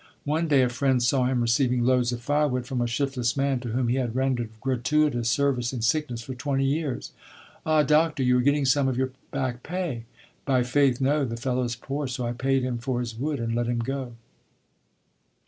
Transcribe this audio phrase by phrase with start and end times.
[0.23, 3.67] One day a friend saw him receiving loads of firewood from a shiftless man to
[3.69, 7.11] whom he had rendered gratuitous service in sickness for twenty years.
[7.67, 8.23] "Ah, doctor!
[8.23, 10.05] you are getting some of your back pay."
[10.43, 11.01] "By faith!
[11.01, 13.77] no; the fellow is poor, so I paid him for his wood, and let him
[13.77, 14.13] go."